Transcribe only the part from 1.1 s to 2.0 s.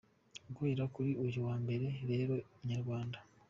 uyu wa Mbere